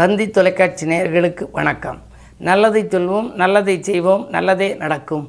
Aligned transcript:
தந்தி 0.00 0.24
தொலைக்காட்சி 0.30 0.84
நேயர்களுக்கு 0.86 1.44
வணக்கம். 1.52 1.98
நல்லதை 2.48 2.82
சொல்வோம் 2.84 3.26
நல்லதை 3.40 3.82
செய்வோம் 3.82 4.22
நல்லதே 4.34 4.68
நடக்கும். 4.74 5.24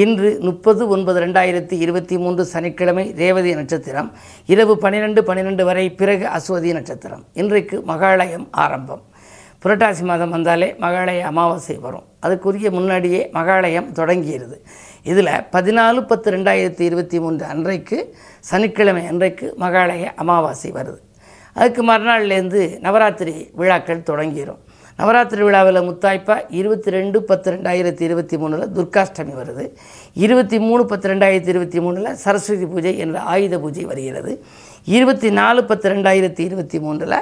இன்று 0.00 0.38
முப்பது 0.40 0.88
ஒன்பது 0.88 1.18
ரெண்டாயிரத்தி 1.24 1.76
இருபத்தி 1.84 2.18
மூன்று 2.18 2.44
சனிக்கிழமை 2.44 3.04
ரேவதி 3.20 3.54
நட்சத்திரம் 3.54 4.12
இரவு 4.46 4.78
பன்னிரெண்டு 4.78 5.24
பன்னிரெண்டு 5.24 5.64
வரை 5.64 5.90
பிறகு 6.00 6.26
அஸ்வதி 6.36 6.72
நட்சத்திரம். 6.72 7.24
இன்றைக்கு 7.32 7.82
மகாலயம் 7.86 8.46
ஆரம்பம். 8.50 9.02
புரட்டாசி 9.64 10.04
மாதம் 10.10 10.30
வந்தாலே 10.30 10.68
மகாலய 10.84 11.20
அமாவாசை 11.20 11.78
வரும். 11.86 12.06
அதுக்குரிய 12.26 12.70
முன்னாடியே 12.78 13.30
மகாலயம் 13.38 13.92
தொடங்கியிருது 14.00 14.58
இதில் 15.02 15.36
பதினாலு 15.52 16.00
பத்து 16.00 16.30
ரெண்டாயிரத்தி 16.36 16.80
இருபத்தி 16.80 17.20
மூன்று 17.20 17.46
அன்றைக்கு 17.54 18.14
சனிக்கிழமை 18.40 19.06
அன்றைக்கு 19.06 19.54
மகாலய 19.64 20.14
அமாவாசை 20.14 20.72
வருது. 20.72 21.00
அதுக்கு 21.58 21.82
மறுநாள்லேருந்து 21.90 22.62
நவராத்திரி 22.84 23.34
விழாக்கள் 23.60 24.06
தொடங்கிடும் 24.10 24.60
நவராத்திரி 25.00 25.42
விழாவில் 25.46 25.86
முத்தாய்ப்பா 25.88 26.34
இருபத்தி 26.60 26.90
ரெண்டு 26.96 27.18
பத்து 27.28 27.48
ரெண்டாயிரத்தி 27.54 28.02
இருபத்தி 28.08 28.36
மூணில் 28.40 28.64
துர்காஷ்டமி 28.76 29.34
வருது. 29.40 29.64
இருபத்தி 30.24 30.58
மூணு 30.66 30.82
பத்து 30.90 31.06
ரெண்டாயிரத்தி 31.12 31.50
இருபத்தி 31.54 31.80
மூணில் 31.84 32.10
சரஸ்வதி 32.24 32.66
பூஜை 32.72 32.92
என்ற 33.04 33.20
ஆயுத 33.32 33.58
பூஜை 33.64 33.84
வருகிறது. 33.92 34.32
இருபத்தி 34.96 35.30
நாலு 35.40 35.62
பத்து 35.70 35.88
ரெண்டாயிரத்தி 35.94 36.42
இருபத்தி 36.48 36.80
மூணில் 36.86 37.16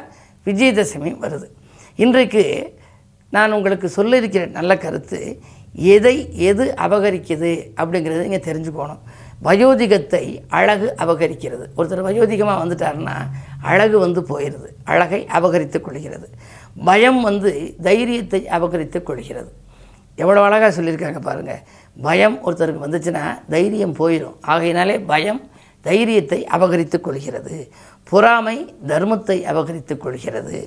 விஜயதசமி 0.46 1.12
வருது. 1.24 1.48
இன்றைக்கு 2.04 2.44
நான் 3.36 3.52
உங்களுக்கு 3.52 3.88
சொல்ல 3.98 4.16
இருக்கிற 4.20 4.44
நல்ல 4.58 4.74
கருத்து 4.84 5.20
எதை 5.96 6.14
எது 6.50 6.64
அபகரிக்குது 6.86 7.52
அப்படிங்கிறத 7.80 8.22
நீங்கள் 8.28 8.46
தெரிஞ்சுக்கணும். 8.48 9.02
வயோதிகத்தை 9.44 10.24
அழகு 10.48 10.94
அபகரிக்கிறது. 10.98 11.64
ஒருத்தர் 11.76 12.06
வயோதிகமாக 12.08 12.58
வந்துட்டாருன்னா 12.62 13.14
அழகு 13.62 13.98
வந்து 13.98 14.20
போயிடுது 14.20 14.68
அழகை 14.84 15.26
அபகரித்துக் 15.38 15.86
கொள்கிறது. 15.86 16.28
பயம் 16.84 17.20
வந்து 17.20 17.74
தைரியத்தை 17.82 18.46
அபகரித்துக் 18.58 19.02
கொள்கிறது. 19.02 19.52
எவ்வளோ 20.16 20.42
அழகாக 20.42 20.82
சொல்லியிருக்காங்க 20.82 21.20
பாருங்கள் 21.20 21.62
பயம் 22.02 22.36
ஒருத்தருக்கு 22.46 22.84
வந்துச்சுன்னா 22.86 23.24
தைரியம் 23.48 23.94
போயிடும் 23.94 24.36
ஆகையினாலே 24.40 24.98
பயம் 25.12 25.40
தைரியத்தை 25.80 26.46
அபகரித்துக் 26.56 27.06
கொள்கிறது. 27.06 27.70
பொறாமை 28.10 28.74
தர்மத்தை 28.86 29.38
அபகரித்துக் 29.52 30.02
கொள்கிறது. 30.04 30.58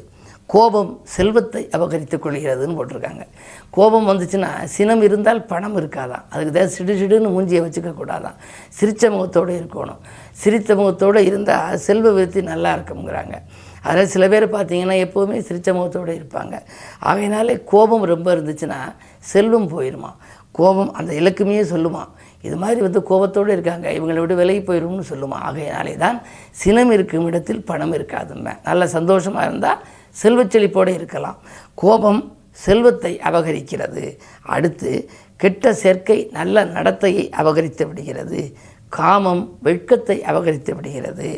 கோபம் 0.49 0.99
செல்வத்தை 1.03 1.69
அபகரித்துக் 1.75 2.23
கொள்கிறதுன்னு 2.23 2.77
போட்டிருக்காங்க. 2.79 3.23
கோபம் 3.69 4.07
வந்துச்சுன்னா 4.09 4.63
சினம் 4.63 5.01
இருந்தால் 5.01 5.45
பணம் 5.45 5.77
இருக்காதான் 5.81 6.25
அதுக்கு 6.29 6.51
தான் 6.59 6.67
சிடு 6.67 6.93
சிடுன்னு 6.99 7.29
மூஞ்சியை 7.35 7.61
வச்சுக்கக்கூடாதான் 7.65 8.37
சிரித்த 8.69 8.91
சிரிச்ச 8.93 9.11
முகத்தோடு 9.11 9.53
இருக்கணும். 9.59 10.01
சிரித்த 10.31 10.75
முகத்தோடு 10.75 11.25
இருந்தால் 11.25 11.77
செல்வ 11.77 12.11
விருத்தி 12.11 12.41
நல்லா 12.41 12.71
இருக்குங்கிறாங்க 12.75 13.35
அதில் 13.81 14.07
சில 14.07 14.27
பேர் 14.27 14.45
பார்த்தீங்கன்னா 14.55 14.97
எப்போவுமே 15.05 15.37
சிரிச்ச 15.47 15.69
முகத்தோடு 15.73 16.11
இருப்பாங்க. 16.19 16.55
ஆகையினாலே 16.99 17.63
கோபம் 17.63 18.03
ரொம்ப 18.03 18.35
இருந்துச்சுன்னா 18.35 18.79
செல்வம் 19.19 19.69
போயிடுமா 19.73 20.11
கோபம் 20.51 20.93
அந்த 20.93 21.13
இலக்குமே 21.13 21.63
சொல்லுமா? 21.73 22.03
இது 22.41 22.55
மாதிரி 22.55 22.81
வந்து 22.81 23.03
கோபத்தோடு 23.03 23.51
இருக்காங்க. 23.51 23.91
இவங்களை 23.91 24.19
விட 24.19 24.33
விலகி 24.33 24.59
போயிடும்னு 24.59 25.05
சொல்லுமா? 25.11 25.37
ஆகையினாலே 25.47 25.97
தான் 25.97 26.21
சினம் 26.51 26.91
இருக்கும் 26.91 27.27
இடத்தில் 27.27 27.63
பணம் 27.63 27.93
இருக்காதுமே 27.93 28.53
நல்ல 28.63 28.87
சந்தோஷமாக 28.87 29.47
இருந்தால் 29.49 29.81
செல்வச் 30.21 30.51
செழிப்போடு 30.55 30.91
இருக்கலாம். 30.99 31.37
கோபம் 31.75 32.21
செல்வத்தை 32.65 33.13
அபகரிக்கிறது. 33.23 34.05
அடுத்து 34.55 35.09
கெட்ட 35.37 35.73
சேர்க்கை 35.73 36.17
நல்ல 36.31 36.65
நடத்தையை 36.65 37.25
அபகரித்து 37.29 37.87
விடுகிறது. 37.87 38.41
காமம் 38.89 39.43
வெட்கத்தை 39.61 40.21
அபகரித்து 40.21 40.71
விடுகிறது. 40.75 41.29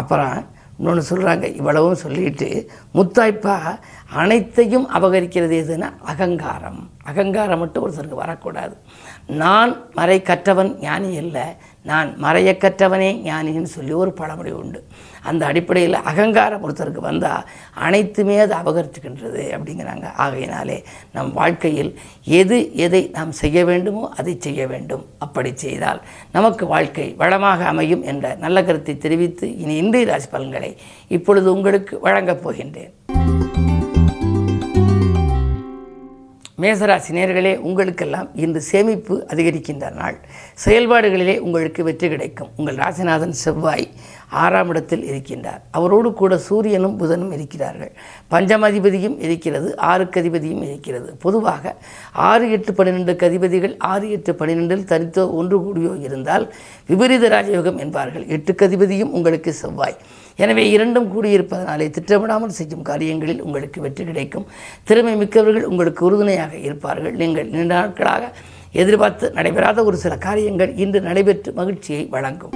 அப்புறம் 0.00 0.36
இன்னொன்று 0.78 1.02
சொல்கிறாங்க 1.10 1.42
இவ்வளவும் 1.54 2.02
சொல்லிட்டு 2.04 2.48
முத்தாய்ப்பா 2.94 3.56
அனைத்தையும் 4.12 4.86
அபகரிக்கிறது 4.90 5.56
எதுன்னா 5.62 5.90
அகங்காரம். 6.12 6.80
அகங்காரம் 7.08 7.62
மட்டும் 7.62 7.84
ஒருத்தருக்கு 7.86 8.22
வரக்கூடாது. 8.24 8.74
நான் 9.42 9.72
மறை 9.98 10.18
கற்றவன் 10.28 10.70
ஞானி 10.86 11.10
அல்ல. 11.22 11.38
நான் 11.90 12.08
மறைய 12.22 12.50
கற்றவனே 12.62 13.10
ஞானின்னு 13.26 13.70
சொல்லி 13.74 13.92
ஒரு 14.02 14.10
பழமொழி 14.18 14.52
உண்டு. 14.60 14.80
அந்த 15.28 15.42
அடிப்படையில் 15.50 15.96
அகங்காரம் 16.10 16.64
ஒருத்தருக்கு 16.66 17.02
வந்தால் 17.06 17.46
அனைத்துமே 17.86 18.36
அது 18.44 18.54
அபகரிச்சுக்கின்றது 18.60 19.42
அப்படிங்கிறாங்க. 19.56 20.06
ஆகையினாலே 20.24 20.78
நம் 21.16 21.32
வாழ்க்கையில் 21.40 21.92
எது 22.40 22.58
எதை 22.86 23.02
நாம் 23.16 23.32
செய்ய 23.42 23.64
வேண்டுமோ 23.70 24.04
அதை 24.16 24.34
செய்ய 24.46 24.66
வேண்டும். 24.72 25.04
அப்படி 25.26 25.52
செய்தால் 25.64 26.02
நமக்கு 26.36 26.66
வாழ்க்கை 26.74 27.08
வளமாக 27.22 27.64
அமையும் 27.72 28.04
என்ற 28.12 28.34
நல்ல 28.44 28.64
கருத்தை 28.68 28.96
தெரிவித்து 29.06 29.48
இனி 29.64 29.76
இன்றைய 29.84 30.10
ராசி 30.12 30.30
பலன்களை 30.34 30.72
இப்பொழுது 31.18 31.48
உங்களுக்கு 31.56 31.96
வழங்கப் 32.08 32.44
போகின்றேன். 32.44 32.94
மேசராசி 36.60 37.10
நேர்களே 37.10 37.56
உங்களுக்கெல்லாம் 37.56 38.28
இன்று 38.34 38.60
சேமிப்பு 38.60 39.26
அதிகரிக்கின்ற 39.28 39.92
நாள். 39.92 40.16
செயல்பாடுகளிலே 40.64 41.38
உங்களுக்கு 41.38 41.84
வெற்றி 41.84 42.08
கிடைக்கும். 42.08 42.50
உங்கள் 42.56 42.74
ராசிநாதன் 42.74 43.36
செவ்வாய் 43.44 43.88
ஆறாம் 44.42 44.68
இடத்தில் 44.68 45.04
இருக்கின்றார். 45.10 45.60
அவரோடு 45.70 46.12
கூட 46.12 46.38
சூரியனும் 46.38 46.96
புதனும் 47.00 47.32
இருக்கிறார்கள். 47.36 47.92
பஞ்சமதிபதியும் 48.32 49.16
இருக்கிறது 49.26 49.78
ஆறுக்கு 49.90 50.20
அதிபதியும் 50.22 50.62
இருக்கிறது. 50.68 51.16
பொதுவாக 51.24 51.74
ஆறு 52.12 52.50
எட்டு 52.50 52.72
பன்னிரெண்டுக்கு 52.72 53.26
அதிபதிகள் 53.30 53.76
ஆறு 53.92 54.10
எட்டு 54.10 54.32
பன்னிரெண்டில் 54.40 54.88
தனித்தோ 54.92 55.24
ஒன்று 55.40 55.58
கூடியோ 55.66 55.94
இருந்தால் 56.06 56.52
விபரீத 56.86 57.28
ராஜயோகம் 57.36 57.80
என்பார்கள். 57.86 58.26
எட்டுக்கு 58.36 58.66
அதிபதியும் 58.68 59.14
உங்களுக்கு 59.20 59.52
செவ்வாய். 59.52 59.98
எனவே 60.36 60.70
இரண்டும் 60.70 61.08
கூடியிருப்பதனாலே 61.14 61.86
திட்டமிடாமல் 61.96 62.56
செய்யும் 62.58 62.82
காரியங்களில் 62.82 63.42
உங்களுக்கு 63.46 63.80
வெற்றி 63.80 64.04
கிடைக்கும். 64.04 64.46
திறமை 64.84 65.14
மிக்கவர்கள் 65.16 65.68
உங்களுக்கு 65.70 66.04
உறுதுணையாக 66.08 66.54
இருப்பார்கள். 66.56 67.16
நீங்கள் 67.22 67.50
நீண்ட 67.54 67.74
நாட்களாக 67.74 68.32
எதிர்பார்த்து 68.72 69.32
நடைபெறாத 69.38 69.84
ஒரு 69.84 69.96
சில 69.96 70.16
காரியங்கள் 70.16 70.74
இன்று 70.74 71.00
நடைபெற்று 71.00 71.52
மகிழ்ச்சியை 71.52 72.06
வழங்கும். 72.16 72.54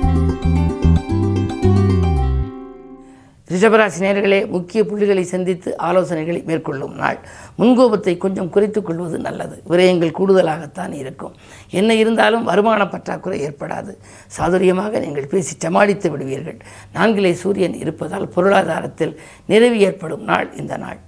ரிஷபராசி 3.53 3.99
நேர்களே 3.99 4.39
முக்கிய 4.47 4.85
புள்ளிகளை 4.85 5.23
சந்தித்து 5.23 5.77
ஆலோசனைகளை 5.89 6.45
மேற்கொள்ளும் 6.45 6.95
நாள். 6.95 7.19
முன்கோபத்தை 7.59 8.17
கொஞ்சம் 8.17 8.51
குறைத்துக் 8.51 8.87
கொள்வது 8.87 9.19
நல்லது. 9.19 9.63
விரயங்கள் 9.71 10.17
கூடுதலாகத்தான் 10.19 10.93
இருக்கும். 10.93 11.35
என்ன 11.71 11.95
இருந்தாலும் 11.95 12.45
வருமான 12.45 12.89
பற்றாக்குறை 12.89 13.41
ஏற்படாது. 13.49 13.95
சாதுரியமாக 14.39 15.01
நீங்கள் 15.01 15.31
பேசி 15.35 15.55
சமாளித்து 15.59 16.11
விடுவீர்கள். 16.11 16.59
நான்கிலே 16.95 17.33
சூரியன் 17.33 17.79
இருப்பதால் 17.85 18.33
பொருளாதாரத்தில் 18.37 19.17
நிறைவு 19.47 19.79
ஏற்படும் 19.79 20.25
நாள் 20.25 20.51
இந்த 20.57 20.77
நாள். 20.77 21.01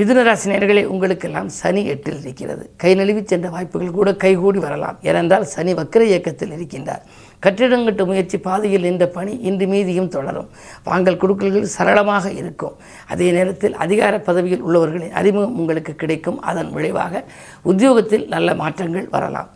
மிதுனராசி 0.00 0.46
நேர்களே 0.50 0.82
உங்களுக்கெல்லாம் 0.84 1.48
சனி 1.48 1.84
எட்டில் 1.92 2.20
இருக்கிறது. 2.20 2.70
கை 2.82 2.94
நழுவி 2.94 3.22
சென்ற 3.24 3.48
வாய்ப்புகள் 3.54 3.90
கூட 3.90 4.10
கைகூடி 4.22 4.58
வரலாம். 4.58 4.98
ஏனென்றால் 5.02 5.44
சனி 5.44 5.72
வக்கர 5.74 6.00
இயக்கத்தில் 6.00 6.54
இருக்கின்றார். 6.56 7.02
கட்டிடங்கட்டு 7.44 8.04
முயற்சி 8.10 8.38
பாதையில் 8.38 8.86
நின்ற 8.88 9.06
பணி 9.06 9.34
இன்று 9.48 9.66
மீதியும் 9.66 10.08
தொடரும். 10.08 10.48
வாங்கல் 10.84 11.20
குடுக்கல்கள் 11.24 11.68
சரளமாக 11.76 12.32
இருக்கும். 12.40 12.78
அதே 13.08 13.30
நேரத்தில் 13.30 13.76
அதிகார 13.76 14.20
பதவியில் 14.20 14.64
உள்ளவர்களின் 14.68 15.16
அறிமுகம் 15.22 15.58
உங்களுக்கு 15.58 15.94
கிடைக்கும். 15.94 16.40
அதன் 16.40 16.72
விளைவாக 16.72 17.24
உத்தியோகத்தில் 17.62 18.26
நல்ல 18.28 18.54
மாற்றங்கள் 18.54 19.08
வரலாம். 19.10 19.50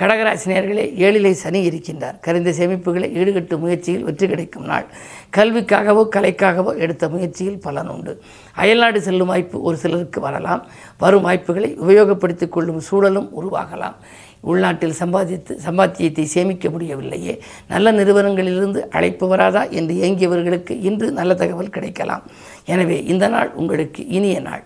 கடகராசினியர்களே 0.00 0.82
ஏழிலை 1.06 1.30
சனி 1.40 1.60
இருக்கின்றார். 1.68 2.16
கரிந்த 2.24 2.50
சேமிப்புகளை 2.58 3.08
ஈடுகட்டும் 3.20 3.62
முயற்சியில் 3.64 4.04
வெற்றி 4.08 4.26
கிடைக்கும் 4.32 4.68
நாள். 4.70 4.86
கல்விக்காகவோ 5.36 6.02
கலைக்காகவோ 6.14 6.72
எடுத்த 6.84 7.04
முயற்சியில் 7.14 7.58
பலன் 7.64 7.90
உண்டு. 7.94 8.12
அயல்நாடு 8.62 9.00
செல்லும் 9.06 9.30
வாய்ப்பு 9.32 9.56
ஒரு 9.68 9.76
சிலருக்கு 9.82 10.20
வரலாம். 10.26 10.62
வரும் 11.02 11.26
வாய்ப்புகளை 11.28 11.70
உபயோகப்படுத்திக் 11.84 12.54
கொள்ளும் 12.56 12.80
சூழலும் 12.88 13.28
உருவாகலாம். 13.40 13.98
உள்நாட்டில் 14.50 14.98
சம்பாதித்து 15.00 15.52
சம்பாத்தியத்தை 15.66 16.24
சேமிக்க 16.34 16.70
முடியவில்லையே. 16.74 17.34
நல்ல 17.72 17.92
நிறுவனங்களிலிருந்து 17.98 18.82
அழைப்பு 18.98 19.26
வராதா 19.32 19.64
என்று 19.78 19.94
இயங்கியவர்களுக்கு 20.00 20.76
இன்று 20.90 21.08
நல்ல 21.18 21.34
தகவல் 21.42 21.74
கிடைக்கலாம். 21.78 22.24
எனவே 22.74 22.98
இந்த 23.14 23.28
நாள் 23.36 23.52
உங்களுக்கு 23.62 24.04
இனிய 24.18 24.38
நாள். 24.48 24.64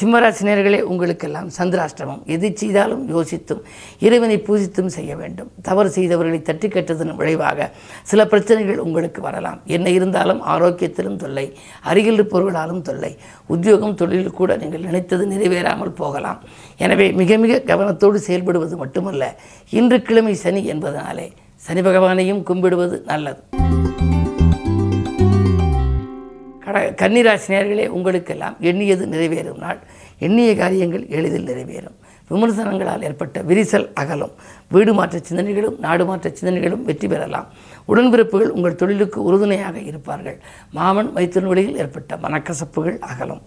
சிம்மராசினியர்களே 0.00 0.78
உங்களுக்கெல்லாம் 0.90 1.48
சந்திராஷ்டமம். 1.56 2.20
எது 2.34 2.48
செய்தாலும் 2.60 3.02
யோசித்தும் 3.14 3.62
இறைவனை 4.06 4.36
பூஜித்தும் 4.46 4.90
செய்ய 4.94 5.12
வேண்டும். 5.20 5.48
தவறு 5.66 5.88
செய்தவர்களை 5.96 6.38
தட்டி 6.48 6.68
கட்டதன் 6.74 7.12
விளைவாக 7.20 7.68
சில 8.10 8.26
பிரச்சனைகள் 8.32 8.82
உங்களுக்கு 8.84 9.20
வரலாம். 9.26 9.58
என்ன 9.76 9.90
இருந்தாலும் 9.96 10.40
ஆரோக்கியத்திலும் 10.54 11.18
தொல்லை 11.22 11.46
அருகில் 11.92 12.18
இருப்பவர்களாலும் 12.18 12.82
தொல்லை 12.88 13.12
உத்தியோகம் 13.54 13.98
தொழிலில் 14.02 14.38
கூட 14.40 14.56
நீங்கள் 14.62 14.86
நினைத்தது 14.88 15.26
நிறைவேறாமல் 15.32 15.94
போகலாம். 16.02 16.40
எனவே 16.86 17.08
மிக 17.20 17.38
மிக 17.44 17.62
கவனத்தோடு 17.72 18.20
செயல்படுவது 18.28 18.76
மட்டுமல்ல 18.84 19.32
இன்று 19.80 19.98
கிழமை 20.08 20.36
சனி 20.44 20.62
என்பதனாலே 20.74 21.28
சனி 21.66 21.82
பகவானையும் 21.88 22.42
கும்பிடுவது 22.50 22.98
நல்லது. 23.12 23.40
கன்னிராசினியர்களே 26.78 27.86
உங்களுக்கெல்லாம் 27.86 28.56
எண்ணியது 28.60 29.06
நிறைவேறும் 29.06 29.58
நாள். 29.58 29.78
எண்ணிய 30.18 30.56
காரியங்கள் 30.56 31.06
எளிதில் 31.08 31.46
நிறைவேறும். 31.46 31.98
விமர்சனங்களால் 32.30 33.02
ஏற்பட்ட 33.02 33.42
விரிசல் 33.42 33.90
அகலும். 33.94 34.30
வீடு 34.68 34.94
மாற்ற 34.94 35.20
சிந்தனைகளும் 35.30 35.78
நாடு 35.78 36.06
மாற்ற 36.06 36.32
சிந்தனைகளும் 36.40 36.82
வெற்றி 36.82 37.08
பெறலாம். 37.08 37.46
உடன்பிறப்புகள் 37.88 38.48
உங்கள் 38.48 38.74
தொழிலுக்கு 38.74 39.22
உறுதுணையாக 39.22 39.78
இருப்பார்கள். 39.78 40.40
மாமன் 40.70 41.12
மைத்தின் 41.14 41.46
வழியில் 41.46 41.76
ஏற்பட்ட 41.76 42.16
மனக்கசப்புகள் 42.16 42.98
அகலும். 42.98 43.40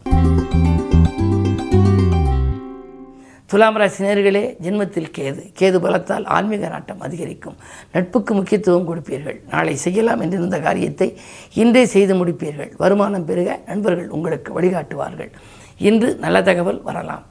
துலாம் 3.53 3.75
ராசி 3.75 4.05
நேர்களே 4.05 4.41
ஜென்மத்தில் 4.63 5.09
கேது. 5.17 5.41
கேது 5.59 5.77
பலத்தால் 5.79 6.25
ஆன்மீக 6.25 6.67
நாட்டம் 6.67 6.99
அதிகரிக்கும். 6.99 7.55
நட்புக்கு 7.91 8.33
முக்கியத்துவம் 8.33 8.87
கொடுப்பீர்கள். 8.87 9.39
நாளை 9.49 9.75
செய்யலாம் 9.75 10.21
என்றிருந்த 10.21 10.61
காரியத்தை 10.61 11.17
இன்றே 11.53 11.85
செய்து 11.85 12.25
முடிப்பீர்கள். 12.25 12.71
வருமானம் 12.77 13.25
பெருக 13.25 13.59
நண்பர்கள் 13.65 14.09
உங்களுக்கு 14.09 14.61
வழிகாட்டுவார்கள். 14.61 15.31
இன்று 15.77 16.15
நல்ல 16.15 16.41
தகவல் 16.41 16.81
வரலாம். 16.81 17.23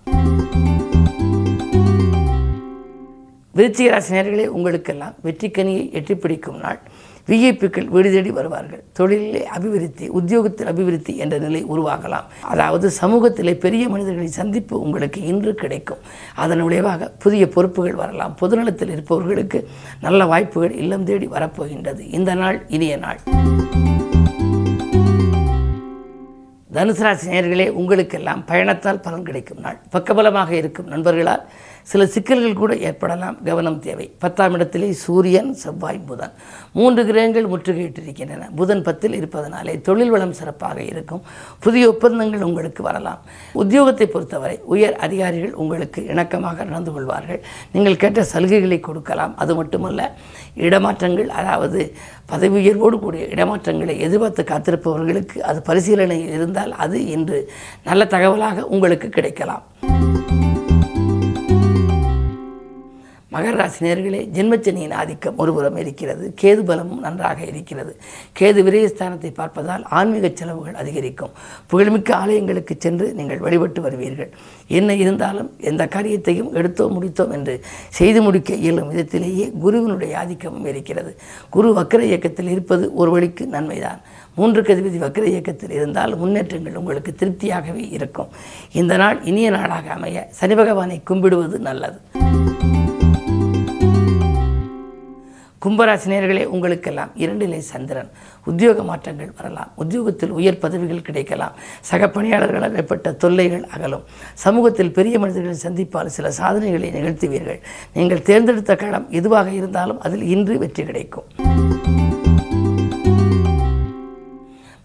விருச்சிக 3.57 3.91
ராசி 3.91 4.17
நேர்களே 4.17 4.47
உங்களுக்கெல்லாம் 4.47 5.15
வெற்றிக்கனியை 5.25 5.85
எட்டிப்பிடிக்கும் 5.99 6.61
நாள். 6.61 6.81
விஐபிக்கள் 7.29 7.85
வீடு 7.85 8.11
தேடி 8.13 8.31
வருவார்கள். 8.31 8.83
தொழிலிலே 8.99 9.43
அபிவிருத்தி 9.43 10.09
உத்தியோகத்தில் 10.09 10.67
அபிவிருத்தி 10.67 11.17
என்ற 11.17 11.39
நிலை 11.39 11.65
உருவாகலாம். 11.65 12.25
அதாவது 12.43 12.91
சமூகத்திலே 13.03 13.55
பெரிய 13.55 13.89
மனிதர்களை 13.89 14.29
சந்திப்பு 14.29 14.81
உங்களுக்கு 14.81 15.23
இன்று 15.23 15.55
கிடைக்கும். 15.55 15.99
அதன் 16.35 16.63
விளைவாக 16.63 17.13
புதிய 17.19 17.49
பொறுப்புகள் 17.49 17.95
வரலாம். 17.95 18.37
பொதுநலத்தில் 18.41 18.91
இருப்பவர்களுக்கு 18.91 19.69
நல்ல 20.01 20.25
வாய்ப்புகள் 20.25 20.75
இல்லம் 20.75 21.05
தேடி 21.05 21.27
வரப்போகின்றது. 21.27 22.13
இந்த 22.13 22.35
நாள் 22.35 22.63
இனிய 22.69 22.97
நாள். 22.97 23.19
தனுசு 26.73 27.03
ராசி 27.03 27.31
நேர்களே 27.31 27.71
உங்களுக்கெல்லாம் 27.71 28.45
பயணத்தால் 28.49 29.03
பலன் 29.03 29.23
கிடைக்கும் 29.23 29.61
நாள். 29.61 29.79
பக்கபலமாக 29.93 30.51
இருக்கும் 30.51 30.87
நண்பர்களால் 30.87 31.43
சில 31.83 32.07
சிக்கல்கள் 32.07 32.55
கூட 32.55 32.77
ஏற்படலாம். 32.77 33.37
கவனம் 33.45 33.79
தேவை. 33.81 34.13
பத்தாம் 34.19 34.55
இடத்திலே 34.55 34.93
சூரியன் 34.93 35.55
செவ்வாய் 35.55 35.99
புதன். 35.99 36.33
மூன்று 36.73 37.05
கிரகங்கள் 37.05 37.49
முற்றுகையிட்டிருக்கின்றன. 37.53 38.55
புதன் 38.55 38.83
பத்தில் 38.83 39.15
இருப்பதனாலே 39.15 39.81
தொழில் 39.81 40.11
வளம் 40.11 40.33
சிறப்பாக 40.33 40.83
இருக்கும். 40.83 41.23
புதிய 41.59 41.89
ஒப்பந்தங்கள் 41.89 42.43
உங்களுக்கு 42.43 42.83
வரலாம். 42.83 43.21
உத்தியோகத்தை 43.55 44.07
பொறுத்தவரை 44.07 44.61
உயர் 44.65 44.97
அதிகாரிகள் 44.97 45.53
உங்களுக்கு 45.53 46.03
இணக்கமாக 46.03 46.65
நடந்து 46.65 46.93
கொள்வார்கள். 46.93 47.41
நீங்கள் 47.73 47.97
கேட்ட 47.97 48.27
சலுகைகளை 48.33 48.81
கொடுக்கலாம். 48.81 49.37
அது 49.37 49.55
மட்டுமல்ல 49.55 50.11
இடமாற்றங்கள் 50.57 51.27
அதாவது 51.27 51.95
பதவி 52.27 52.57
உயர்வோடு 52.57 52.99
கூடிய 52.99 53.25
இடமாற்றங்களை 53.25 53.97
எதிர்பார்த்து 53.99 54.43
காத்திருப்பவர்களுக்கு 54.43 55.39
அது 55.39 55.63
பரிசீலனை 55.63 56.33
இருந்தால் 56.33 56.73
அது 56.73 57.07
இன்று 57.07 57.51
நல்ல 57.85 58.05
தகவலாக 58.05 58.61
உங்களுக்கு 58.61 59.09
கிடைக்கலாம். 59.09 59.63
மகர 63.35 63.53
ராசி 63.61 63.81
நேர்களே 63.85 64.19
ஜென்மச்சனியின் 64.37 64.95
ஆதிக்கம் 65.01 65.37
ஒருபுறம் 65.43 65.77
இருக்கிறது. 65.83 66.35
கேது 66.41 66.63
பலமும் 66.69 67.01
நன்றாக 67.01 67.45
இருக்கிறது. 67.45 67.93
கேது 68.39 68.61
விரயஸ்தானத்தை 68.67 69.31
பார்ப்பதால் 69.39 69.85
ஆன்மீக 69.99 70.31
செலவுகள் 70.35 70.75
அதிகரிக்கும். 70.75 71.33
புகழ்மிக்க 71.67 72.17
ஆலயங்களுக்கு 72.17 72.75
சென்று 72.79 73.15
நீங்கள் 73.19 73.39
வழிபட்டு 73.39 73.83
வருவீர்கள். 73.83 74.31
என்ன 74.67 74.95
இருந்தாலும் 74.95 75.51
எந்த 75.71 75.87
காரியத்தையும் 75.87 76.51
எடுத்தோம் 76.55 76.95
முடித்தோம் 76.97 77.33
என்று 77.33 77.55
செய்து 77.89 78.23
முடிக்க 78.23 78.55
இயலும் 78.55 78.91
விதத்திலேயே 78.93 79.47
குருவினுடைய 79.65 80.19
ஆதிக்கமும் 80.23 80.67
இருக்கிறது. 80.67 81.17
குரு 81.51 81.71
வக்கர 81.81 82.03
இயக்கத்தில் 82.11 82.49
இருப்பது 82.49 82.95
ஒரு 82.95 83.11
வழிக்கு 83.11 83.47
நன்மைதான். 83.47 84.03
மூன்று 84.35 84.63
கதிபதி 84.63 84.99
வக்கர 85.07 85.25
இயக்கத்தில் 85.25 85.71
இருந்தால் 85.71 86.17
முன்னேற்றங்கள் 86.17 86.79
உங்களுக்கு 86.83 87.13
திருப்தியாகவே 87.13 87.85
இருக்கும். 87.99 88.29
இந்த 88.73 88.97
நாள் 88.97 89.21
இனிய 89.25 89.51
நாளாக 89.51 89.91
அமைய 89.93 90.27
சனி 90.31 90.55
பகவானை 90.55 91.01
கும்பிடுவது 91.11 91.59
நல்லது. 91.59 92.22
கும்பராசினியர்களே 95.65 96.45
உங்களுக்கெல்லாம் 96.45 97.11
இரண்டிலே 97.17 97.59
சந்திரன். 97.59 98.09
உத்தியோக 98.45 98.83
மாற்றங்கள் 98.83 99.33
வரலாம். 99.37 99.73
உத்தியோகத்தில் 99.77 100.31
உயர் 100.31 100.59
பதவிகள் 100.59 101.03
கிடைக்கலாம். 101.03 101.55
சக 101.81 102.07
பணியாளர்களால் 102.07 102.77
ஏற்பட்ட 102.77 103.13
தொல்லைகள் 103.13 103.65
அகலும். 103.65 104.05
சமூகத்தில் 104.35 104.93
பெரிய 104.93 105.19
மனிதர்களை 105.19 105.57
சந்திப்பால் 105.67 106.07
சில 106.07 106.31
சாதனைகளை 106.31 106.91
நிகழ்த்துவீர்கள். 106.91 107.61
நீங்கள் 107.95 108.23
தேர்ந்தெடுத்த 108.23 108.77
களம் 108.77 109.11
எதுவாக 109.11 109.51
இருந்தாலும் 109.51 110.01
அதில் 110.01 110.23
இன்று 110.23 110.59
வெற்றி 110.59 110.85
கிடைக்கும். 110.85 111.52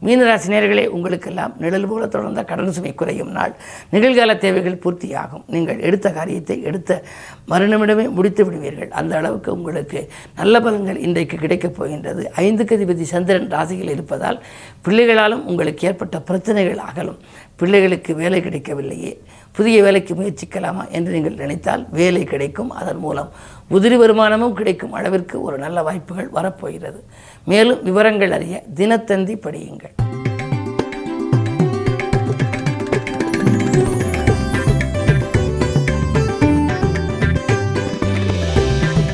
மீனராசி 0.07 0.47
நேர்களே 0.47 0.85
உங்களுக்கெல்லாம் 0.87 1.53
நிழல் 1.57 1.87
போல 1.87 2.07
தொடர்ந்த 2.07 2.43
கடன் 2.43 2.71
சுமை 2.71 2.93
குறையும் 2.93 3.31
நாள். 3.31 3.53
நிகழ்கால 3.91 4.37
தேவைகள் 4.37 4.81
பூர்த்தியாகும். 4.83 5.43
நீங்கள் 5.47 5.79
எடுத்த 5.79 6.11
காரியத்தை 6.11 6.63
எடுத்த 6.63 7.03
மறுநிமிடமே 7.47 8.09
முடித்து 8.09 8.45
விடுவீர்கள். 8.45 8.91
அந்த 8.91 9.17
அளவுக்கு 9.17 9.51
உங்களுக்கு 9.53 10.01
நல்ல 10.35 10.59
பலன்கள் 10.59 10.97
இன்றைக்கு 10.97 11.37
கிடைக்கப் 11.37 11.75
போகின்றது. 11.77 12.31
ஐந்து 12.33 12.63
கதிபதி 12.63 13.01
சந்திரன் 13.01 13.49
ராசியில் 13.49 13.89
இருப்பதால் 13.89 14.39
பிள்ளைகளாலும் 14.85 15.43
உங்களுக்கு 15.51 15.87
ஏற்பட்ட 15.87 16.21
பிரச்சனைகள் 16.21 16.77
அகலும். 16.77 17.19
பிள்ளைகளுக்கு 17.55 18.15
வேலை 18.15 18.41
கிடைக்கவில்லையே. 18.41 19.21
புதிய 19.57 19.83
வேலைக்கு 19.83 20.13
முயற்சிக்கலாமா 20.15 20.83
என்று 20.95 21.11
நீங்கள் 21.15 21.39
நினைத்தால் 21.43 21.83
வேலை 21.99 22.23
கிடைக்கும். 22.23 22.71
அதன் 22.81 23.01
மூலம் 23.05 23.29
உதிரி 23.75 23.97
வருமானமும் 23.97 24.57
கிடைக்கும். 24.59 24.95
அளவிற்கு 24.97 25.41
ஒரு 25.47 25.57
நல்ல 25.57 25.83
வாய்ப்புகள் 25.87 26.29
வரப்போகிறது. 26.37 26.99
மேலும் 27.51 27.83
விவரங்கள் 27.83 28.35
அறிய 28.37 28.63
தினத்தந்தி 28.75 29.35
படியுங்கள். 29.45 29.95